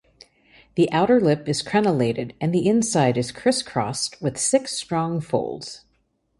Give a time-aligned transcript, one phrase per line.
[0.77, 5.85] The outer lip is crenellated and the inside is crisscrossed with six strong folds.